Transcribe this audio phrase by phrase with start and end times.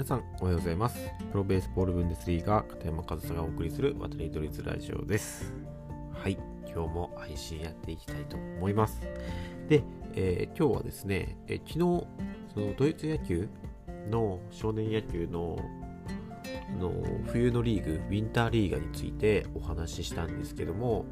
[0.00, 0.96] 皆さんおはようございます。
[1.30, 5.52] プロベースボールブンデスリーガ片山和沙がお送りする渡りドリズラジオです。
[6.14, 9.02] はい今日も配信やっていきたいと思います。
[9.68, 9.84] で、
[10.14, 11.78] えー、今日はですね、えー、昨日
[12.54, 13.46] そのドイツ野球
[14.10, 15.58] の少年野球の
[16.78, 16.94] の
[17.26, 21.04] 冬のリーグウィンターリーガについてお話ししたんですけども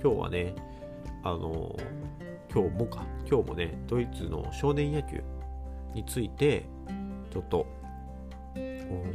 [0.00, 0.54] 今日はね
[1.24, 1.74] あの
[2.54, 5.24] 今日もか今日もねドイツの少年野球
[5.92, 6.66] について
[7.32, 7.81] ちょっと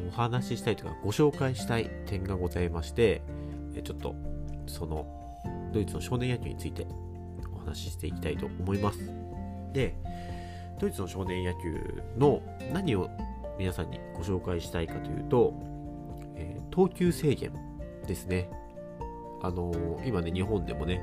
[0.08, 3.22] お話ししたいというかご紹介したい点がございまして
[3.84, 4.16] ちょっと
[4.66, 5.06] その
[5.74, 6.88] ドイツの少年野球について
[7.54, 9.00] お話ししていきたいと思います。
[9.74, 9.96] で
[10.80, 13.10] ドイツの少年野球の何を
[13.58, 15.54] 皆さんにご紹介したいかというと、
[16.36, 17.52] えー、投球制限
[18.06, 18.50] ですね。
[19.42, 21.02] あのー、今ね日本でもね、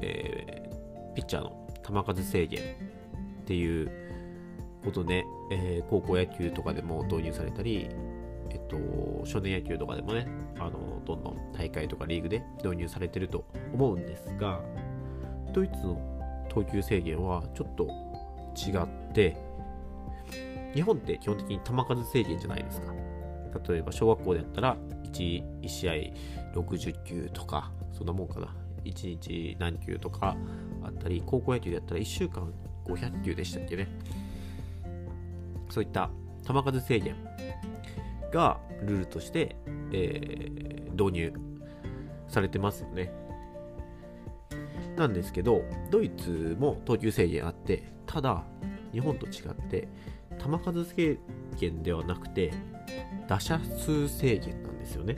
[0.00, 2.60] えー、ピッチャーの球数制限
[3.42, 3.90] っていう
[4.84, 7.88] ことで、えー、高校野球とかでも導入されたり、
[8.50, 8.76] えっと、
[9.24, 10.26] 少年野球とかでもね、
[10.58, 14.60] あの、どんどん大会とかリーグで導入されてると思うんですが、
[15.52, 17.88] ドイツの投球制限はちょっと
[18.56, 19.36] 違って、
[20.74, 22.92] 日本って基本的に球数制限じゃないですか。
[23.68, 24.76] 例えば小学校でやったら
[25.12, 25.92] 1, 1試合
[26.54, 28.54] 60球とか、そんなもんかな。
[28.84, 30.36] 1日何球とか
[30.82, 32.52] あったり、高校野球でやったら1週間
[32.86, 33.88] 500球でしたっけね。
[35.70, 36.10] そういった
[36.46, 37.16] 球数制限
[38.32, 39.56] がルールとして、
[39.92, 41.32] えー、導入
[42.28, 43.12] されてますよね。
[44.96, 48.44] なんですけど、ドイツも投球制限あって、ただ、
[48.92, 49.88] 日本と違って、
[50.38, 51.18] 球数制
[51.56, 52.52] 限ではなくて、
[53.28, 55.16] 打者数制限なんですよね。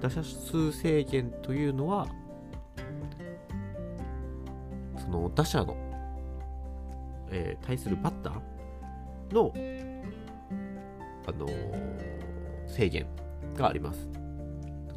[0.00, 2.06] 打者数制限というのは、
[4.98, 5.87] その打者の
[7.30, 9.52] えー、対するバッターの、
[11.26, 13.06] あのー、制限
[13.54, 14.08] があります。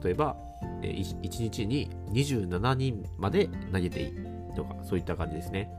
[0.03, 0.35] 例えば、
[0.81, 4.13] えー、1, 日に27人まで投げていい
[4.56, 5.69] とか、そういった感じですね。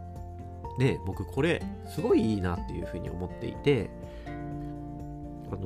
[0.78, 3.90] で、僕これ、すごいいいなっていうふうに思っていて、
[4.26, 5.60] あの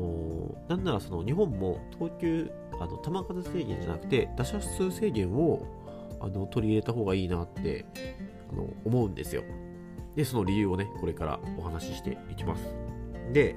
[0.68, 2.50] ー、なんならその日本も投球、
[2.80, 5.66] あの球数制限じゃなくて、打者数制限を
[6.20, 7.84] あの取り入れた方がいいなって
[8.50, 9.42] あの思うんですよ。
[10.16, 12.74] で、その理由をね、これからお話ししていきます。
[13.32, 13.54] で、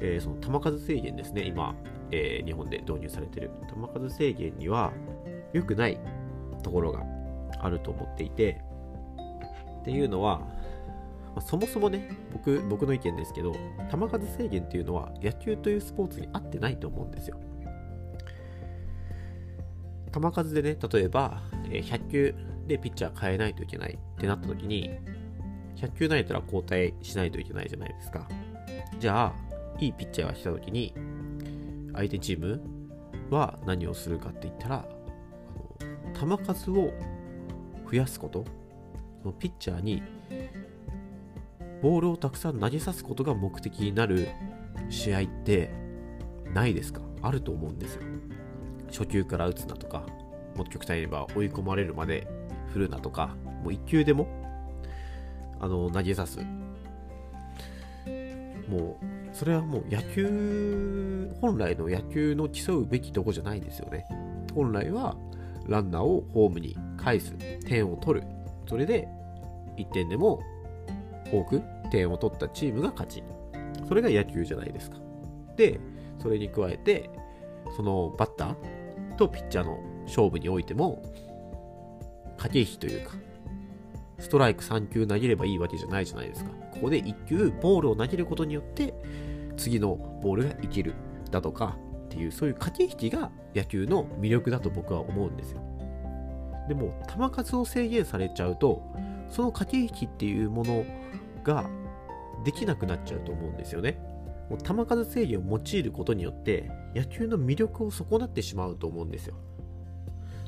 [0.00, 1.74] えー、その球数制限ですね、今、
[2.10, 4.92] えー、日本で導入されてる球数制限には
[5.52, 5.98] 良くない
[6.62, 7.02] ところが
[7.60, 8.62] あると思っていて、
[9.80, 10.40] っていうのは、
[11.34, 13.52] ま、そもそもね、僕、僕の意見ですけど、
[13.90, 17.38] 球数制限っていうのは野球というスポーツに合ってないと思うんですよ。
[20.12, 22.34] 球数でね、例えば、え100球
[22.66, 24.90] でピッチャー変えないといけないってなった時に、
[25.76, 28.28] 100球投げたら交代しないといけないじゃないですか。
[28.98, 29.34] じゃあ、
[29.78, 30.94] いいピッチャーが来た時に、
[31.94, 32.60] 相手チーム
[33.30, 34.88] は何をするかって言ったら、
[36.18, 36.92] あの球数を
[37.90, 38.44] 増やすこと、
[39.22, 40.02] そのピッチャーに
[41.82, 44.28] ボールをたくさん投げさすことが目的になる
[44.88, 45.70] 試合って
[46.54, 47.02] ないですか？
[47.22, 48.02] あると思うんですよ。
[48.88, 50.06] 初球から打つなとか、
[50.56, 52.26] もっと極端に言えば追い込まれるまで
[52.72, 54.26] 振るなとか、もう1球でも
[55.60, 56.38] あの投げさす。
[58.68, 64.06] もうそれはもう野球本来の野球の競うべきとこじゃないんですよね。
[64.54, 65.16] 本来は
[65.66, 67.32] ランナーをホームに返す。
[67.66, 68.26] 点を取る。
[68.68, 69.08] それで
[69.76, 70.40] 1点でも
[71.32, 73.22] 多く点を取ったチームが勝ち。
[73.86, 74.96] それが野球じゃないですか。
[75.56, 75.78] で
[76.18, 77.10] それに加えて
[77.76, 81.02] そのバッターとピッチャーの勝負においても
[82.36, 83.14] 駆け引きというか
[84.18, 86.50] ストライク3球投げればいいわけじゃないじゃないですか。
[86.72, 88.94] ここで1球ボールを投げることによって、
[89.56, 90.94] 次のボールが生きる
[91.30, 95.60] だとかっていう、そういう駆け引きが野球の魅力だと僕は思うんですよ。
[96.68, 98.82] でも、球数を制限されちゃうと、
[99.28, 100.84] その駆け引きっていうもの
[101.44, 101.68] が
[102.44, 103.98] できなくなっちゃうと思うんですよね。
[104.48, 109.34] もう球数制限を用いることによって野球の魅力を損なってしまうと思うんですよ。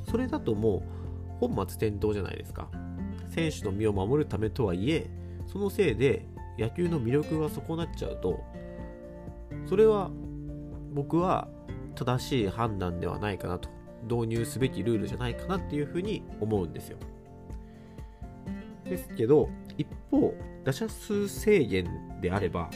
[0.08, 0.82] それだとも
[1.40, 2.70] う本末転倒じゃないですか。
[3.38, 5.08] 選手の身を守るためとはいえ
[5.46, 6.26] そのせいで
[6.58, 8.40] 野球の魅力が損なっちゃうと
[9.66, 10.10] それは
[10.92, 11.48] 僕は
[11.94, 13.68] 正しい判断ではないかなと
[14.08, 16.98] 導入すべきルールじゃないかなっていうふうに思うんですよ。
[18.84, 22.70] ですけど一方打者数制限であれば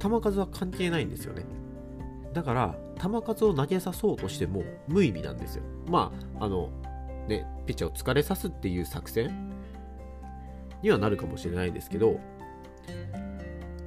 [0.00, 1.44] 球数は関係ないんですよね。
[2.32, 5.62] だから球数を投げさそうとしても無意味なんですよ。
[5.88, 6.70] まああの
[7.28, 9.50] ね、ピッチャーを疲れさすっていう作戦
[10.82, 12.18] にはなるかもしれないですけど、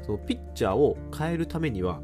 [0.05, 1.99] そのピッチャーを変えるためには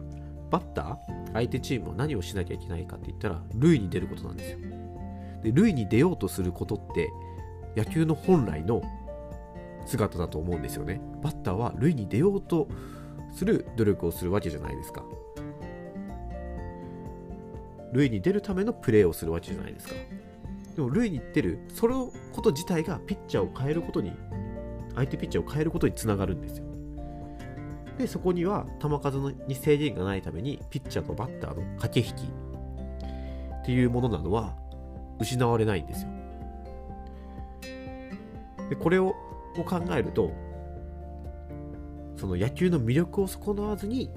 [0.49, 4.57] バッター相手チームは何をしなきゃいけないかって言ったら塁に出ることなんですよ。
[5.43, 7.09] で塁に出ようとすることって
[7.75, 8.81] 野球の本来の
[9.85, 10.99] 姿だと思うんですよね。
[11.23, 12.67] バッターは塁に出ようと
[13.33, 15.03] する努力をするわけじゃないですか。
[17.93, 19.95] 塁に出るためのプレーをするわけじゃないですか。
[20.75, 24.13] でも塁に出るそのこと自体がピッチャーを変えることに
[24.95, 26.65] 相手ピッチャーを変えることにつながるんですよ。
[27.97, 34.56] でそこには球数に制限がないためにピッチャーとバッターの駆け引きっていうものなどは
[35.19, 36.09] 失われないんですよ。
[38.69, 39.13] でこれを
[39.65, 40.31] 考えると
[42.15, 44.09] その野球の魅力を損なわずに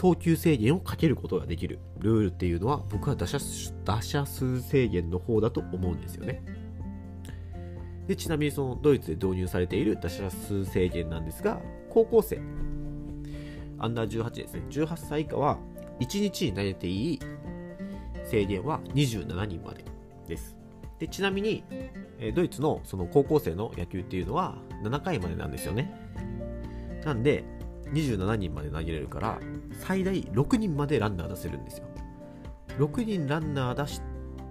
[0.00, 3.36] 投球制限をかけることができるルールっていうのは僕は打者
[3.84, 6.42] 打者数制限の方だと思うんですよね。
[8.06, 11.60] でちなみにそのドイツで導入されている打者数制限なんですが
[11.90, 12.40] 高校生。
[13.78, 14.62] アンダー18ですね。
[14.70, 15.58] 18歳以下は
[16.00, 17.20] 1日に投げていい
[18.24, 19.84] 制限は27人まで
[20.26, 20.56] です。
[20.98, 21.62] でちなみに
[22.34, 25.92] ドイツのその高校生の野球っていうのは7回までなんですよね。
[27.04, 27.44] なんで
[27.92, 29.40] 27人まで投げれるから
[29.80, 31.84] 最大6人までランナー出せるんですよ。
[32.78, 34.02] 6人ランナー出し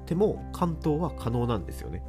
[0.06, 2.04] ても完投は可能なんですよね。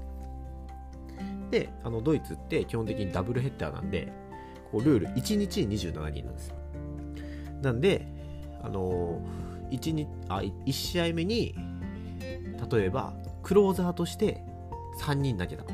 [1.50, 4.12] であのドイツって基本的にダブルヘッダーなんで
[4.70, 6.56] こうルール1日27人なんですよ。
[7.62, 8.06] なんで
[8.62, 9.20] あの
[9.70, 11.54] 1, 日あ1試合目に
[12.70, 14.42] 例えばクローザーとして
[15.00, 15.64] 3人投げた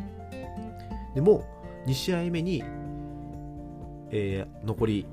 [1.14, 1.44] でも
[1.86, 2.62] 2試合目に、
[4.10, 5.06] えー、残り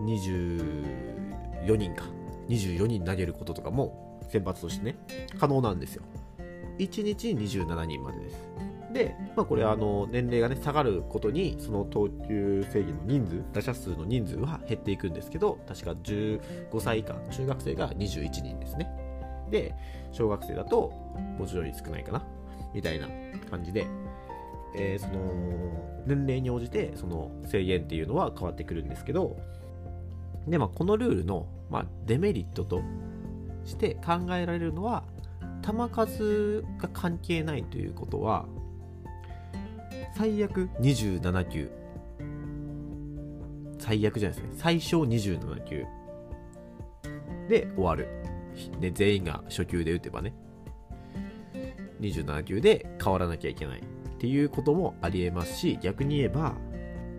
[0.00, 2.04] 24人か。
[2.48, 4.96] 24人投げることとかも先発としてね
[5.38, 6.02] 可能なんですよ。
[6.78, 8.48] 1日27人までです。
[8.92, 16.40] で、まあ、これあの年齢が、ね、下がることにその投球制限の人数打者数の人数は減っていくんですけど確か15
[16.80, 18.90] 歳以下中学生が21人ですね。
[19.50, 19.74] で
[20.12, 20.92] 小学生だと
[21.38, 22.24] もちろん少ないかな
[22.74, 23.08] みたいな
[23.50, 23.86] 感じで、
[24.76, 29.36] えー、その年齢に応じてその制限っていうのは変わってくるんですけど
[30.50, 32.82] で、まあ、このルールの、まあ、デメリットと
[33.64, 35.04] して考えられるのは
[35.62, 38.46] 球数が関係ないということは
[40.16, 41.70] 最悪27球。
[43.78, 44.54] 最悪じゃないですね。
[44.58, 45.84] 最小27球。
[47.48, 48.08] で終わる。
[48.80, 50.34] で全員が初球で打てばね。
[52.00, 53.82] 27球で変わらなきゃいけないっ
[54.18, 56.54] ていうこともありえますし逆に言えば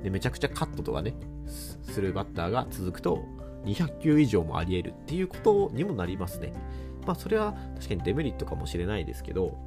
[0.03, 1.13] でめちゃくちゃカットとかね。
[1.51, 3.24] するバッターが続くと
[3.65, 6.53] 200球以上もあり得るっていうことにもなりますね。
[7.06, 9.57] まあそれは確かにデメリットかもしれないですけど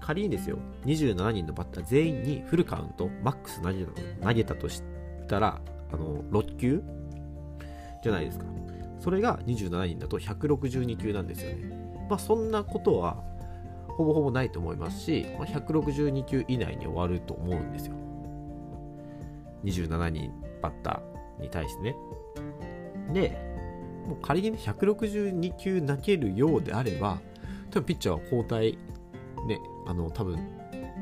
[0.00, 3.92] 仮にですよ27人のバッター全員にフルカウントマックス投げた
[4.28, 4.82] 投げたとし
[5.28, 5.60] たら
[5.92, 6.82] あの6球
[8.02, 8.44] じゃないですか。
[9.00, 12.06] それが27人だと162球なんですよね。
[12.08, 13.22] まあそんなことは
[13.88, 17.94] ほぼほぼないと思いますし、まあ、162球以内に終わると思うんですよ。
[19.64, 21.14] 27人バッター。
[21.40, 21.96] に対してね。
[23.12, 23.38] で、
[24.06, 27.20] もう仮に162球投げるようであれば、
[27.70, 28.78] 多分ピッチャーは交代、
[29.46, 30.38] ね、あの、多分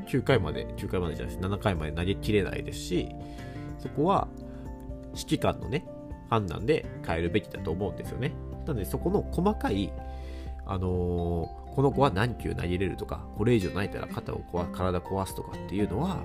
[0.07, 3.09] 9回まで、9回までじゃないです、7回まで投げきれないですし、
[3.79, 4.27] そこは
[5.15, 5.85] 指揮官のね、
[6.29, 8.31] 判断で変えるべきだと思うんですよね。
[8.65, 9.91] なので、そこの細かい、
[10.65, 16.21] あのー、この子は何球投げれるとか、これ以上投げたら肩を壊体壊すとかっていうのは、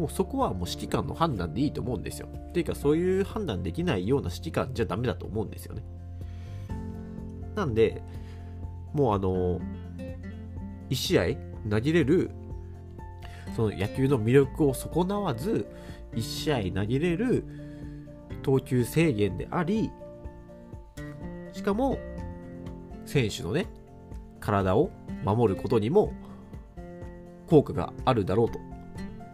[0.00, 2.28] もうそこはもう指揮官の判断でいいと思うんですよ。
[2.34, 5.82] っていうか、そういう判断できないような指揮官じゃダメだと思うんですよね。
[7.54, 8.02] なんで、
[8.94, 9.60] もうあの、
[10.88, 11.24] 1試合
[11.68, 12.30] 投げれる、
[13.54, 15.66] その野球の魅力を損なわず、
[16.14, 17.44] 1試合投げれる
[18.42, 19.90] 投球制限であり、
[21.52, 21.98] しかも、
[23.04, 23.66] 選手のね、
[24.40, 24.90] 体を
[25.26, 26.14] 守ることにも
[27.48, 28.58] 効果があるだろうと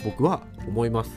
[0.05, 1.11] 僕は思います。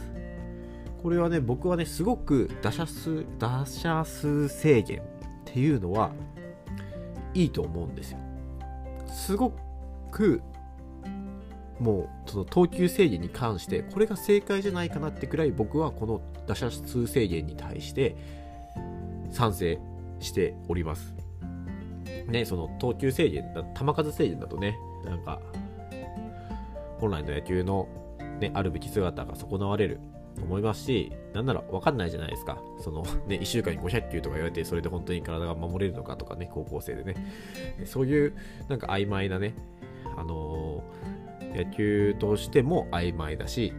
[1.01, 5.03] これはね、僕はね、すごく打者数、打者数制限っ
[5.45, 6.11] ていうのは
[7.33, 8.19] いいと思うんですよ。
[9.07, 9.53] すご
[10.11, 10.41] く、
[11.79, 18.17] もう、その投球制限に関して、これが正解じゃないかなってくらい僕はこの打者数制限に対して
[19.31, 19.79] 賛成
[20.19, 21.15] しております。
[22.27, 23.45] ね、その投球制限、
[23.77, 25.39] 球数制限だとね、なんか、
[26.99, 27.87] 本来の野球の
[28.39, 29.99] ね、あるべき姿が損なわれる
[30.35, 32.59] と思いますし、なんなら分かんないじゃないですか。
[32.79, 37.15] そのね、1週間に500球とか言われて、それで本当に体が守れるのかとかね、高校生でね。
[37.85, 38.33] そういう
[38.67, 39.55] なんか曖昧なね、
[40.17, 43.73] あのー、野球としても曖昧だし、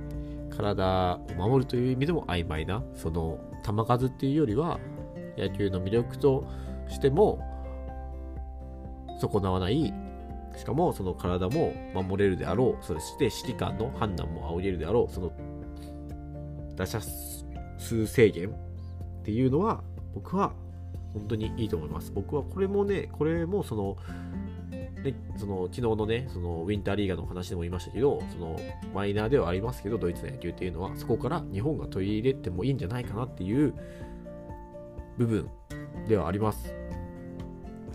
[0.50, 4.78] 体を守るという意味でも曖昧なその球数っていうよりは
[5.38, 6.44] 野球の魅力と
[6.88, 7.40] しても
[9.20, 9.92] 損なわない
[10.60, 12.84] しかもその体も守れるであろう。
[12.84, 15.12] そして指揮官の判断も仰げるであろう。
[15.12, 15.32] その
[16.76, 17.00] 打者
[17.78, 18.52] 数制限っ
[19.24, 19.82] ていうのは
[20.14, 20.52] 僕は
[21.14, 22.12] 本当にいいと思います。
[22.12, 23.96] 僕はこれもねこれもその
[25.02, 28.60] でその昨日のねそのウィンターリーガーの話でも言いましたけどその
[28.94, 33.72] マイナーではありますけどドイツの野球っていうのはそこから日本が取り入れてもいいんじゃないかなっていう
[35.16, 35.48] 部分
[36.06, 36.74] ではあります。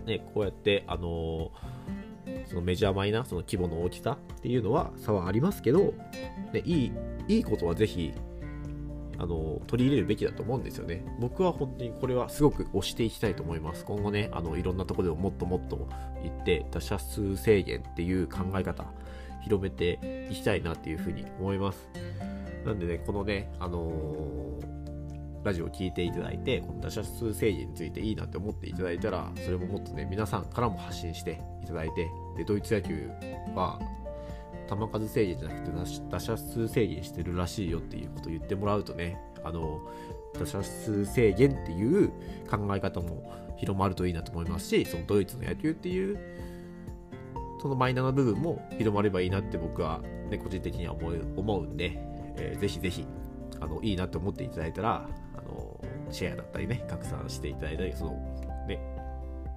[0.04, 1.50] ね、こうやってあの
[2.46, 5.94] そのメジャーマイナーその規模の大きさっていうのは差はありますけど、
[6.52, 6.92] ね、いい
[7.28, 8.12] いいことはぜひ
[9.18, 11.04] あの取り入れるべきだと思うんですよね。
[11.20, 13.84] 僕は本当にこれはすごく推していきたいと思います。
[13.84, 15.88] 今後ね、あのいろんなところでももっともっと
[16.22, 18.84] 言って、打者数制限っていう考え方、
[19.42, 21.88] 広めていきたいなっていうふうに思います。
[22.66, 24.85] なんでね、このね、あのー
[25.46, 33.08] ラジオを聴いていただいて、この打者数制限についていいなって思っていただいたら、それももっとね、皆さんからも発信していただいて、で、ドイツ野球
[33.54, 33.78] は
[34.68, 35.70] 球数制限じゃなくて
[36.10, 39.80] 打者数制限してるらしいよっていうことを言ってもらうとね、あの、
[40.38, 42.08] 打者数制限っていう
[42.50, 46.18] 考え方も広まるといいなと思いますし、そのドイツの野球っていう、
[47.62, 51.92] そのマイナーな部分も広まればいいなって僕は、ね、個人的には思う思うんで、
[52.36, 53.06] えー、ぜひぜひ、
[53.60, 55.08] あの、いいなと思っていただいたら、
[56.10, 58.12] シェアだったりね、拡散していただいたり、その、
[58.68, 58.78] ね、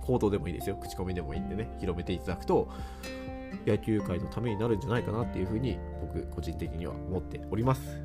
[0.01, 0.75] 行動でもいいですよ。
[0.75, 2.69] 口コミでもいいんでね、広めていただくと、
[3.65, 8.01] 野球界のためになるんじゃないかなっていうふうに僕個人的には思っております。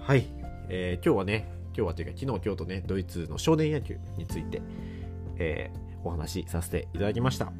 [0.00, 0.26] はい、
[0.68, 4.62] えー、今日はね、今日はというか昨日今日とね、ドイツの少年野球について、
[5.36, 7.52] えー、お話しさせていただきました。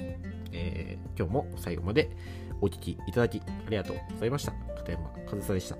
[0.53, 2.11] えー、今日も最後まで
[2.61, 4.53] お聴きいただきありがとうございました。
[4.77, 5.77] 片山和沙でした。